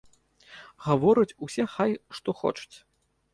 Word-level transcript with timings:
Гавораць 0.85 1.35
усе 1.49 1.67
хай 1.75 1.91
што 2.21 2.37
хочуць. 2.41 2.77